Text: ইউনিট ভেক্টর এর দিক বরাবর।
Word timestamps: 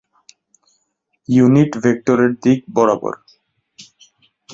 ইউনিট 1.29 1.71
ভেক্টর 1.83 2.17
এর 2.25 2.31
দিক 2.43 2.59
বরাবর। 2.75 3.13